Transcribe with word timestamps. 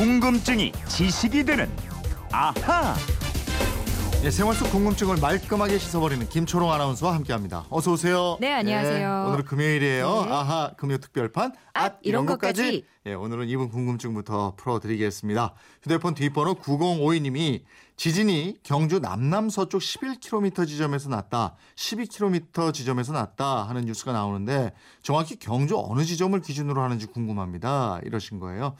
궁금증이 0.00 0.72
지식이 0.88 1.44
되는 1.44 1.68
아하. 2.32 2.94
예, 4.24 4.30
생활 4.30 4.54
속 4.54 4.70
궁금증을 4.70 5.18
말끔하게 5.20 5.76
씻어버리는 5.76 6.26
김초롱 6.26 6.72
아나운서와 6.72 7.14
함께합니다. 7.16 7.66
어서 7.68 7.92
오세요. 7.92 8.38
네, 8.40 8.50
안녕하세요. 8.50 9.24
예, 9.24 9.28
오늘은 9.28 9.44
금요일이에요. 9.44 10.22
네. 10.24 10.32
아하 10.32 10.72
금요 10.78 10.96
특별판. 10.96 11.52
앗, 11.74 11.98
이런 12.00 12.24
것까지. 12.24 12.86
예, 13.06 13.14
오늘은 13.14 13.48
이분 13.48 13.70
궁금증부터 13.70 14.56
풀어드리겠습니다. 14.56 15.54
휴대폰 15.82 16.12
뒷번호 16.14 16.56
9052님이 16.56 17.62
지진이 17.96 18.56
경주 18.62 18.98
남남서쪽 18.98 19.80
11km 19.82 20.66
지점에서 20.66 21.10
났다, 21.10 21.54
12km 21.76 22.72
지점에서 22.72 23.12
났다 23.12 23.64
하는 23.64 23.84
뉴스가 23.84 24.12
나오는데 24.12 24.72
정확히 25.02 25.36
경주 25.36 25.78
어느 25.78 26.02
지점을 26.04 26.38
기준으로 26.40 26.80
하는지 26.80 27.04
궁금합니다. 27.04 28.00
이러신 28.04 28.38
거예요. 28.38 28.74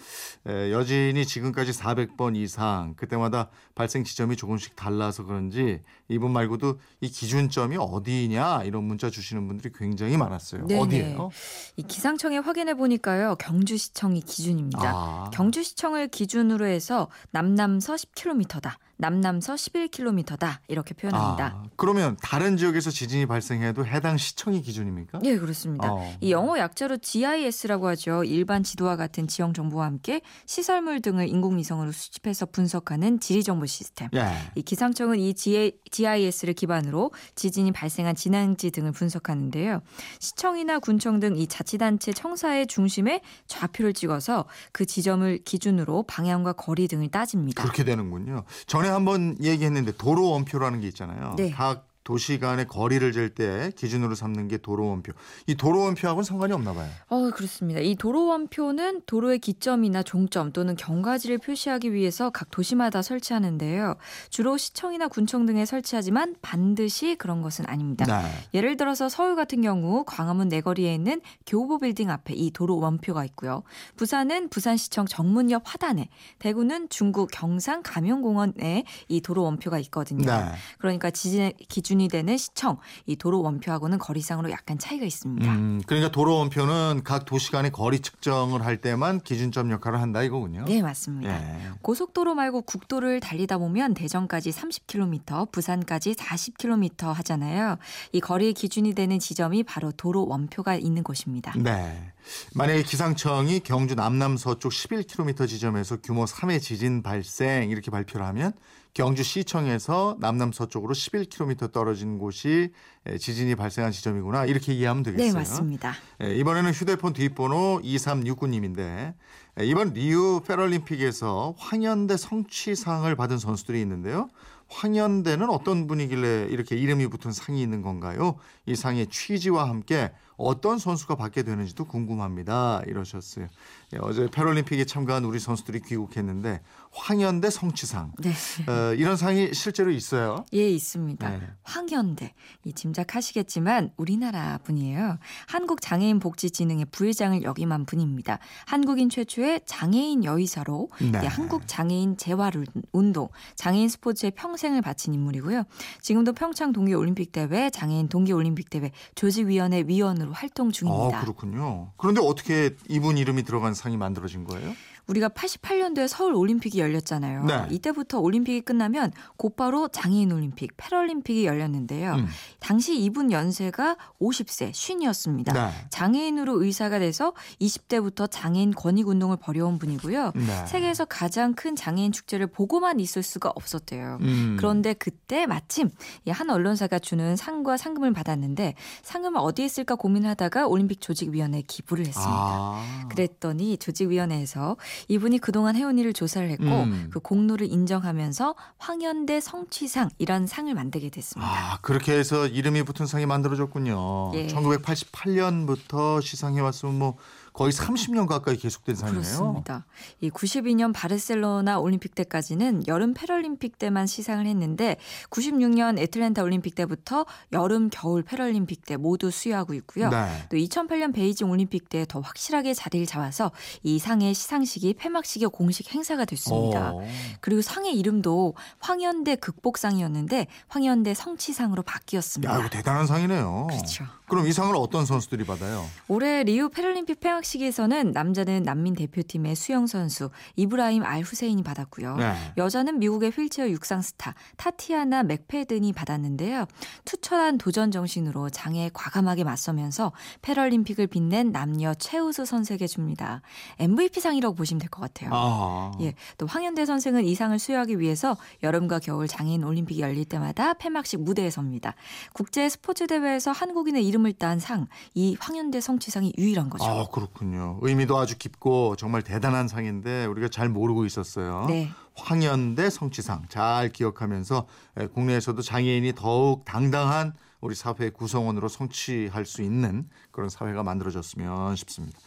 에, 0.46 0.72
여진이 0.72 1.26
지금까지 1.26 1.72
400번 1.72 2.34
이상 2.34 2.94
그때마다 2.96 3.50
발생 3.74 4.04
지점이 4.04 4.36
조금씩 4.36 4.74
달라서 4.74 5.24
그런지 5.24 5.82
이분 6.08 6.30
말고도 6.30 6.78
이 7.02 7.08
기준점이 7.10 7.76
어디냐 7.78 8.64
이런 8.64 8.84
문자 8.84 9.10
주시는 9.10 9.46
분들이 9.48 9.70
굉장히 9.74 10.16
많았어요. 10.16 10.66
네네. 10.66 10.80
어디예요? 10.80 11.30
이 11.76 11.82
기상청에 11.82 12.38
확인해 12.38 12.72
보니까요. 12.72 13.36
경주시청 13.36 14.09
이 14.16 14.20
기준입니다. 14.20 14.80
아. 14.82 15.30
경주시청을 15.32 16.08
기준으로 16.08 16.66
해서 16.66 17.08
남남서 17.30 17.94
10km다. 17.94 18.74
남남서 19.00 19.54
11km다. 19.54 20.58
이렇게 20.68 20.94
표현합니다. 20.94 21.46
아, 21.46 21.62
그러면 21.76 22.16
다른 22.22 22.56
지역에서 22.56 22.90
지진이 22.90 23.26
발생해도 23.26 23.86
해당 23.86 24.16
시청이 24.16 24.62
기준입니까? 24.62 25.20
예, 25.24 25.36
그렇습니다. 25.38 25.92
어. 25.92 26.16
이 26.20 26.30
영어 26.30 26.58
약자로 26.58 26.98
GIS라고 26.98 27.88
하죠. 27.88 28.22
일반 28.24 28.62
지도와 28.62 28.96
같은 28.96 29.26
지형 29.26 29.52
정보와 29.52 29.86
함께 29.86 30.20
시설물 30.46 31.00
등을 31.00 31.26
인공위성으로 31.28 31.90
수집해서 31.90 32.46
분석하는 32.46 33.18
지리 33.18 33.42
정보 33.42 33.66
시스템. 33.66 34.08
예. 34.14 34.26
이 34.54 34.62
기상청은 34.62 35.18
이 35.18 35.34
GIS를 35.34 36.54
기반으로 36.54 37.12
지진이 37.34 37.72
발생한 37.72 38.14
진앙지 38.14 38.70
등을 38.70 38.92
분석하는데요. 38.92 39.80
시청이나 40.20 40.78
군청 40.78 41.18
등 41.18 41.30
이 41.40 41.46
자치단체 41.46 42.12
청사의 42.12 42.66
중심에 42.66 43.22
좌표를 43.46 43.94
찍어서 43.94 44.44
그 44.72 44.84
지점을 44.84 45.38
기준으로 45.44 46.02
방향과 46.02 46.52
거리 46.52 46.86
등을 46.86 47.08
따집니다. 47.08 47.62
그렇게 47.62 47.82
되는군요. 47.82 48.44
전에 48.66 48.89
한번 48.90 49.36
얘기했는데 49.40 49.92
도로 49.92 50.30
원표라는 50.30 50.80
게 50.80 50.88
있잖아요. 50.88 51.34
네. 51.36 51.50
각 51.50 51.89
도시 52.04 52.38
간의 52.38 52.66
거리를 52.66 53.12
잴 53.12 53.30
때 53.34 53.70
기준으로 53.76 54.14
삼는 54.14 54.48
게 54.48 54.56
도로 54.56 54.88
원표. 54.88 55.12
이 55.46 55.54
도로 55.54 55.80
원표하고는 55.80 56.24
상관이 56.24 56.52
없나 56.52 56.72
봐요. 56.72 56.88
어, 57.08 57.30
그렇습니다. 57.30 57.80
이 57.80 57.94
도로원표는 57.94 59.02
도로의 59.06 59.38
기점이나 59.38 60.02
종점 60.02 60.52
또는 60.52 60.74
경과지를 60.76 61.38
표시하기 61.38 61.92
위해서 61.92 62.30
각 62.30 62.50
도시마다 62.50 63.02
설치하는데요. 63.02 63.96
주로 64.30 64.56
시청이나 64.56 65.08
군청 65.08 65.46
등에 65.46 65.64
설치하지만 65.64 66.36
반드시 66.42 67.14
그런 67.16 67.42
것은 67.42 67.66
아닙니다. 67.68 68.04
네. 68.06 68.30
예를 68.54 68.76
들어서 68.76 69.08
서울 69.08 69.36
같은 69.36 69.60
경우 69.62 70.04
광화문 70.06 70.48
내거리에 70.48 70.94
있는 70.94 71.20
교보 71.46 71.78
빌딩 71.78 72.10
앞에 72.10 72.34
이 72.34 72.50
도로 72.50 72.78
원표가 72.78 73.24
있고요. 73.26 73.62
부산은 73.96 74.48
부산시청 74.48 75.06
정문옆 75.06 75.62
화단에, 75.66 76.08
대구는 76.38 76.88
중구 76.88 77.28
경상 77.30 77.82
가명공원에 77.84 78.84
이 79.08 79.20
도로 79.20 79.42
원표가 79.44 79.78
있거든요. 79.80 80.24
네. 80.24 80.44
그러니까 80.78 81.10
지진 81.10 81.52
기준 81.68 81.89
이 81.98 82.08
되는 82.08 82.36
시청, 82.36 82.76
이 83.06 83.16
도로 83.16 83.42
원표하고는 83.42 83.98
거리상으로 83.98 84.50
약간 84.50 84.78
차이가 84.78 85.04
있습니다. 85.04 85.50
음, 85.50 85.80
그러니까 85.86 86.12
도로 86.12 86.36
원표는 86.36 87.00
각 87.02 87.24
도시 87.24 87.50
간의 87.50 87.72
거리 87.72 88.00
측정을 88.00 88.64
할 88.64 88.76
때만 88.80 89.20
기준점 89.20 89.70
역할을 89.72 90.00
한다 90.00 90.22
이거군요. 90.22 90.66
네, 90.66 90.82
맞습니다. 90.82 91.32
예. 91.32 91.70
고속도로 91.82 92.34
말고 92.34 92.62
국도를 92.62 93.20
달리다 93.20 93.58
보면 93.58 93.94
대전까지 93.94 94.50
30km, 94.50 95.50
부산까지 95.50 96.12
40km 96.14 97.12
하잖아요. 97.14 97.78
이 98.12 98.20
거리 98.20 98.52
기준이 98.52 98.94
되는 98.94 99.18
지점이 99.18 99.62
바로 99.62 99.90
도로 99.92 100.26
원표가 100.26 100.76
있는 100.76 101.02
곳입니다. 101.02 101.54
네. 101.56 102.12
만약에 102.54 102.82
기상청이 102.82 103.60
경주 103.60 103.94
남남서쪽 103.94 104.72
11km 104.72 105.48
지점에서 105.48 105.96
규모 106.02 106.24
3의 106.24 106.60
지진 106.60 107.02
발생 107.02 107.70
이렇게 107.70 107.90
발표를 107.90 108.26
하면 108.26 108.52
경주 108.92 109.22
시청에서 109.22 110.16
남남서쪽으로 110.20 110.94
11km 110.94 111.72
떨어진 111.72 112.18
곳이 112.18 112.72
에, 113.06 113.18
지진이 113.18 113.54
발생한 113.54 113.92
지점이구나 113.92 114.46
이렇게 114.46 114.72
이해하면 114.74 115.02
되겠어요. 115.02 115.28
네, 115.28 115.32
맞습니다. 115.32 115.94
예, 116.22 116.34
이번에는 116.34 116.72
휴대폰 116.72 117.12
뒷번호 117.12 117.80
2369님인데 117.82 119.14
예, 119.60 119.64
이번 119.64 119.92
리우 119.92 120.40
패럴림픽에서 120.40 121.54
황현대 121.58 122.16
성취상을 122.16 123.14
받은 123.14 123.38
선수들이 123.38 123.80
있는데요. 123.80 124.28
황현대는 124.70 125.50
어떤 125.50 125.86
분이길래 125.86 126.46
이렇게 126.50 126.76
이름이 126.76 127.08
붙은 127.08 127.32
상이 127.32 127.60
있는 127.60 127.82
건가요? 127.82 128.36
이 128.66 128.76
상의 128.76 129.08
취지와 129.08 129.68
함께 129.68 130.12
어떤 130.36 130.78
선수가 130.78 131.16
받게 131.16 131.42
되는지도 131.42 131.84
궁금합니다. 131.84 132.82
이러셨어요. 132.86 133.48
예, 133.92 133.98
어제 134.00 134.28
패럴림픽에 134.30 134.84
참가한 134.84 135.24
우리 135.24 135.40
선수들이 135.40 135.80
귀국했는데 135.80 136.60
황현대 136.92 137.50
성취상 137.50 138.12
네. 138.18 138.30
어, 138.70 138.94
이런 138.94 139.16
상이 139.16 139.52
실제로 139.52 139.90
있어요. 139.90 140.44
예, 140.54 140.68
있습니다. 140.70 141.28
네. 141.28 141.40
황현대. 141.62 142.32
이 142.64 142.72
짐작하시겠지만 142.72 143.92
우리나라 143.96 144.58
분이에요. 144.58 145.18
한국 145.46 145.80
장애인 145.80 146.20
복지진흥회 146.20 146.86
부회장을 146.86 147.42
역임한 147.42 147.86
분입니다. 147.86 148.38
한국인 148.66 149.08
최초의 149.08 149.62
장애인 149.66 150.24
여의사로 150.24 150.90
네. 151.00 151.20
이 151.22 151.26
한국 151.26 151.66
장애인 151.66 152.16
재활 152.16 152.52
운동, 152.92 153.28
장애인 153.56 153.88
스포츠에 153.88 154.30
평생을 154.30 154.82
바친 154.82 155.14
인물이고요. 155.14 155.64
지금도 156.00 156.32
평창 156.32 156.72
동계 156.72 156.94
올림픽 156.94 157.32
대회, 157.32 157.70
장애인 157.70 158.08
동계 158.08 158.32
올림픽 158.32 158.70
대회 158.70 158.92
조직위원회 159.14 159.84
위원으로 159.86 160.32
활동 160.32 160.70
중입니다. 160.70 161.18
아, 161.18 161.20
그렇군요. 161.22 161.92
그런데 161.96 162.20
어떻게 162.20 162.76
이분 162.88 163.18
이름이 163.18 163.42
들어간 163.44 163.74
상이 163.80 163.96
만들어진 163.96 164.44
거예요? 164.44 164.74
우리가 165.10 165.28
88년도에 165.28 166.06
서울 166.06 166.34
올림픽이 166.34 166.78
열렸잖아요. 166.78 167.44
네. 167.44 167.66
이때부터 167.70 168.20
올림픽이 168.20 168.60
끝나면 168.60 169.12
곧바로 169.36 169.88
장애인 169.88 170.30
올림픽, 170.30 170.76
패럴림픽이 170.76 171.46
열렸는데요. 171.46 172.14
음. 172.14 172.26
당시 172.60 172.98
이분 172.98 173.32
연세가 173.32 173.96
50세, 174.20 174.70
쉰이었습니다. 174.72 175.52
네. 175.52 175.70
장애인으로 175.90 176.62
의사가 176.62 177.00
돼서 177.00 177.34
20대부터 177.60 178.28
장애인 178.30 178.72
권익 178.72 179.08
운동을 179.08 179.36
벌여온 179.36 179.78
분이고요. 179.78 180.32
네. 180.34 180.66
세계에서 180.66 181.06
가장 181.06 181.54
큰 181.54 181.74
장애인 181.74 182.12
축제를 182.12 182.46
보고만 182.46 183.00
있을 183.00 183.22
수가 183.22 183.50
없었대요. 183.54 184.18
음. 184.20 184.56
그런데 184.58 184.92
그때 184.92 185.46
마침 185.46 185.90
이한 186.24 186.50
언론사가 186.50 187.00
주는 187.00 187.34
상과 187.34 187.76
상금을 187.76 188.12
받았는데 188.12 188.74
상금을 189.02 189.40
어디에 189.40 189.66
쓸까 189.66 189.96
고민하다가 189.96 190.68
올림픽 190.68 191.00
조직위원회에 191.00 191.62
기부를 191.66 192.06
했습니다. 192.06 192.30
아. 192.30 193.08
그랬더니 193.10 193.76
조직위원회에서 193.78 194.76
이분이 195.08 195.38
그동안 195.38 195.76
해온 195.76 195.98
일을 195.98 196.12
조사를 196.12 196.48
했고 196.50 196.64
음. 196.64 197.08
그 197.12 197.20
공로를 197.20 197.70
인정하면서 197.70 198.54
황현대 198.78 199.40
성취상이라는 199.40 200.46
상을 200.46 200.72
만들게 200.72 201.10
됐습니다. 201.10 201.50
아, 201.50 201.78
그렇게 201.82 202.12
해서 202.12 202.46
이름이 202.46 202.82
붙은 202.84 203.06
상이 203.06 203.26
만들어졌군요. 203.26 204.32
예. 204.34 204.46
1988년부터 204.48 206.22
시상해 206.22 206.60
왔으면 206.60 206.98
뭐 206.98 207.16
거의 207.52 207.72
30년 207.72 208.26
가까이 208.26 208.56
계속된 208.56 208.96
상이네요. 208.96 209.22
그렇습니다. 209.22 209.86
이 210.20 210.30
92년 210.30 210.92
바르셀로나 210.92 211.78
올림픽 211.78 212.14
때까지는 212.14 212.86
여름 212.86 213.14
패럴림픽 213.14 213.78
때만 213.78 214.06
시상을 214.06 214.46
했는데 214.46 214.96
96년 215.30 215.98
애틀랜타 215.98 216.42
올림픽 216.42 216.74
때부터 216.74 217.24
여름 217.52 217.88
겨울 217.90 218.22
패럴림픽 218.22 218.84
때 218.84 218.96
모두 218.96 219.30
수여하고 219.30 219.74
있고요. 219.74 220.10
네. 220.10 220.46
또 220.50 220.56
2008년 220.56 221.14
베이징 221.14 221.48
올림픽 221.48 221.88
때 221.88 222.00
더 222.10 222.20
확실하게 222.20 222.74
자리를 222.74 223.06
잡아서 223.06 223.52
이 223.82 223.98
상의 223.98 224.34
시상식이 224.34 224.94
폐막식의 224.94 225.50
공식 225.50 225.92
행사가 225.94 226.24
됐습니다. 226.24 226.92
어. 226.92 227.02
그리고 227.40 227.62
상의 227.62 227.96
이름도 227.96 228.54
황연대 228.80 229.36
극복상이었는데 229.36 230.46
황연대 230.68 231.14
성취상으로 231.14 231.82
바뀌었습니다. 231.82 232.52
야, 232.52 232.58
이거 232.58 232.68
대단한 232.68 233.06
상이네요. 233.06 233.68
그렇죠. 233.70 234.04
그럼 234.30 234.46
이 234.46 234.52
상을 234.52 234.72
어떤 234.76 235.04
선수들이 235.06 235.44
받아요? 235.44 235.84
올해 236.06 236.44
리우 236.44 236.68
패럴림픽 236.68 237.18
폐막식에서는 237.18 238.12
남자는 238.12 238.62
난민 238.62 238.94
대표팀의 238.94 239.56
수영 239.56 239.88
선수 239.88 240.30
이브라힘 240.54 241.02
알 241.02 241.22
후세인이 241.22 241.60
받았고요. 241.64 242.16
네. 242.16 242.32
여자는 242.56 243.00
미국의 243.00 243.30
휠체어 243.30 243.68
육상 243.70 244.00
스타 244.02 244.34
타티아나 244.56 245.24
맥페든이 245.24 245.92
받았는데요. 245.92 246.66
투철한 247.04 247.58
도전 247.58 247.90
정신으로 247.90 248.50
장애에 248.50 248.90
과감하게 248.94 249.42
맞서면서 249.42 250.12
패럴림픽을 250.42 251.08
빛낸 251.08 251.50
남녀 251.50 251.92
최우수 251.94 252.44
선수에게 252.44 252.86
줍니다. 252.86 253.42
MVP상이라고 253.80 254.54
보시면 254.54 254.78
될 254.78 254.90
것 254.90 255.00
같아요. 255.00 255.30
아. 255.32 255.90
예, 256.00 256.14
또 256.38 256.46
황현대 256.46 256.86
선생은 256.86 257.24
이 257.24 257.34
상을 257.34 257.58
수여하기 257.58 257.98
위해서 257.98 258.36
여름과 258.62 259.00
겨울 259.00 259.26
장애인 259.26 259.64
올림픽이 259.64 260.00
열릴 260.00 260.24
때마다 260.24 260.74
폐막식 260.74 261.20
무대에 261.22 261.50
섭니다. 261.50 261.96
국제 262.32 262.68
스포츠 262.68 263.08
대회에서 263.08 263.50
한국인의 263.50 264.06
이름을 264.06 264.19
이름을 264.20 264.34
딴 264.34 264.60
상, 264.60 264.86
이 265.14 265.36
황현대 265.40 265.80
성취상이 265.80 266.34
유일한 266.38 266.70
거죠. 266.70 266.84
아, 266.84 267.06
그렇군요. 267.10 267.78
의미도 267.82 268.18
아주 268.18 268.36
깊고 268.38 268.96
정말 268.96 269.22
대단한 269.22 269.66
상인데 269.66 270.26
우리가 270.26 270.48
잘 270.48 270.68
모르고 270.68 271.04
있었어요. 271.06 271.66
네. 271.68 271.90
황현대 272.14 272.90
성취상 272.90 273.46
잘 273.48 273.88
기억하면서 273.88 274.66
에, 274.98 275.06
국내에서도 275.08 275.60
장애인이 275.62 276.12
더욱 276.14 276.64
당당한 276.64 277.32
우리 277.60 277.74
사회 277.74 278.10
구성원으로 278.10 278.68
성취할 278.68 279.44
수 279.44 279.62
있는 279.62 280.08
그런 280.30 280.48
사회가 280.48 280.82
만들어졌으면 280.82 281.76
싶습니다. 281.76 282.18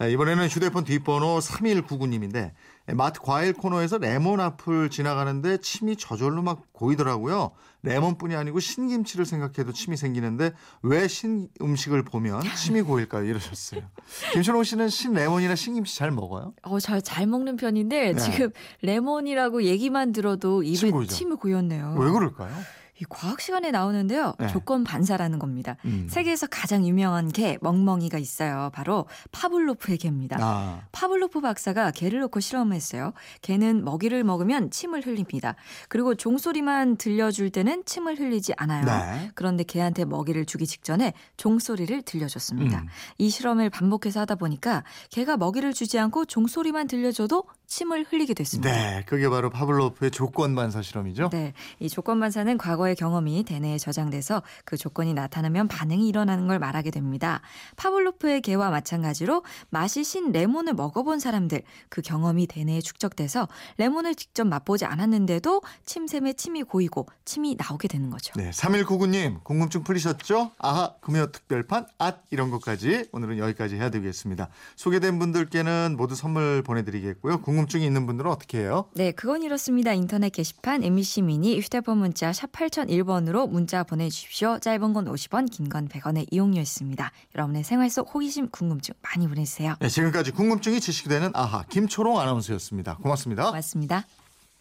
에, 0.00 0.12
이번에는 0.12 0.46
휴대폰 0.48 0.84
뒷번호 0.84 1.38
3199님인데 1.38 2.52
마트 2.94 3.20
과일 3.20 3.52
코너에서 3.52 3.98
레몬 3.98 4.40
앞을 4.40 4.90
지나가는데 4.90 5.58
침이 5.58 5.96
저절로 5.96 6.42
막 6.42 6.62
고이더라고요. 6.72 7.50
레몬뿐이 7.82 8.34
아니고 8.36 8.60
신김치를 8.60 9.24
생각해도 9.26 9.72
침이 9.72 9.96
생기는데 9.96 10.52
왜 10.82 11.08
신 11.08 11.48
음식을 11.60 12.02
보면 12.04 12.42
침이 12.56 12.82
고일까요? 12.82 13.24
이러셨어요. 13.24 13.82
김철홍 14.34 14.64
씨는 14.64 14.88
신 14.88 15.12
레몬이나 15.14 15.54
신김치 15.54 15.96
잘 15.96 16.10
먹어요? 16.10 16.52
어, 16.62 16.78
잘, 16.78 17.00
잘 17.02 17.26
먹는 17.26 17.56
편인데 17.56 18.12
네. 18.12 18.18
지금 18.20 18.50
레몬이라고 18.82 19.62
얘기만 19.64 20.12
들어도 20.12 20.62
입에? 20.62 21.06
침이 21.06 21.34
고였네요. 21.36 21.96
왜 21.98 22.10
그럴까요? 22.10 22.54
이 22.98 23.04
과학 23.08 23.40
시간에 23.40 23.70
나오는데요. 23.70 24.34
네. 24.38 24.46
조건 24.46 24.82
반사라는 24.82 25.38
겁니다. 25.38 25.76
음. 25.84 26.06
세계에서 26.08 26.46
가장 26.46 26.86
유명한 26.86 27.28
개 27.30 27.58
멍멍이가 27.60 28.16
있어요. 28.16 28.70
바로 28.72 29.06
파블로프의 29.32 29.98
개입니다. 29.98 30.38
아, 30.40 30.80
파블로프 30.92 31.42
박사가 31.42 31.90
개를 31.90 32.20
놓고 32.20 32.40
실험했어요. 32.40 33.12
개는 33.42 33.84
먹이를 33.84 34.24
먹으면 34.24 34.70
침을 34.70 35.04
흘립니다. 35.04 35.56
그리고 35.90 36.14
종소리만 36.14 36.96
들려줄 36.96 37.50
때는 37.50 37.84
침을 37.84 38.18
흘리지 38.18 38.54
않아요. 38.56 38.86
네. 38.86 39.30
그런데 39.34 39.62
개한테 39.62 40.06
먹이를 40.06 40.46
주기 40.46 40.66
직전에 40.66 41.12
종소리를 41.36 42.00
들려줬습니다. 42.02 42.80
음. 42.80 42.86
이 43.18 43.28
실험을 43.28 43.68
반복해서 43.68 44.20
하다 44.20 44.36
보니까 44.36 44.84
개가 45.10 45.36
먹이를 45.36 45.74
주지 45.74 45.98
않고 45.98 46.24
종소리만 46.24 46.86
들려줘도 46.86 47.44
침을 47.66 48.06
흘리게 48.08 48.32
됐습니다. 48.32 48.70
네, 48.70 49.02
그게 49.06 49.28
바로 49.28 49.50
파블로프의 49.50 50.12
조건 50.12 50.54
반사 50.54 50.82
실험이죠. 50.82 51.30
네, 51.30 51.52
이 51.80 51.88
조건 51.88 52.20
반사는 52.20 52.56
과거 52.58 52.85
의 52.88 52.94
경험이 52.96 53.44
대뇌에 53.44 53.78
저장돼서 53.78 54.42
그 54.64 54.76
조건이 54.76 55.14
나타나면 55.14 55.68
반응이 55.68 56.08
일어나는 56.08 56.46
걸 56.46 56.58
말하게 56.58 56.90
됩니다. 56.90 57.40
파블로프의 57.76 58.42
개와 58.42 58.70
마찬가지로 58.70 59.44
맛이 59.70 60.04
신 60.04 60.32
레몬을 60.32 60.74
먹어본 60.74 61.18
사람들 61.18 61.62
그 61.88 62.02
경험이 62.02 62.46
대뇌에 62.46 62.80
축적돼서 62.80 63.48
레몬을 63.78 64.14
직접 64.14 64.46
맛보지 64.46 64.84
않았는데도 64.84 65.62
침샘에 65.84 66.34
침이 66.34 66.62
고이고 66.62 67.06
침이 67.24 67.56
나오게 67.58 67.88
되는 67.88 68.10
거죠. 68.10 68.32
네, 68.36 68.50
3199님 68.50 69.42
궁금증 69.44 69.82
풀리셨죠? 69.82 70.52
아하, 70.58 70.94
금요 71.00 71.32
특별판 71.32 71.86
앗 71.98 72.22
이런 72.30 72.50
것까지 72.50 73.08
오늘은 73.12 73.38
여기까지 73.38 73.76
해야 73.76 73.90
되겠습니다. 73.90 74.48
소개된 74.76 75.18
분들께는 75.18 75.96
모두 75.96 76.14
선물 76.14 76.62
보내드리겠고요. 76.62 77.40
궁금증이 77.42 77.84
있는 77.84 78.06
분들은 78.06 78.30
어떻게 78.30 78.58
해요? 78.58 78.86
네, 78.94 79.12
그건 79.12 79.42
이렇습니다. 79.42 79.92
인터넷 79.92 80.30
게시판 80.30 80.82
MBC 80.82 81.22
미니 81.22 81.58
휴대폰 81.60 81.98
문자 81.98 82.32
샵 82.32 82.52
8001번으로 82.84 83.48
문자 83.48 83.82
보내주십시오. 83.82 84.58
짧은 84.58 84.92
건 84.92 85.06
50원, 85.06 85.50
긴 85.50 85.68
건 85.70 85.88
100원의 85.88 86.26
이용료 86.30 86.60
있습니다. 86.60 87.10
여러분의 87.34 87.64
생활 87.64 87.88
속 87.90 88.14
호기심, 88.14 88.50
궁금증 88.50 88.94
많이 89.02 89.26
보내주세요. 89.26 89.74
네, 89.80 89.88
지금까지 89.88 90.32
궁금증이 90.32 90.80
지식되는 90.80 91.30
아하 91.34 91.62
김초롱 91.64 92.18
아나운서였습니다. 92.20 92.96
고맙습니다. 92.98 93.46
고맙습니다. 93.46 94.04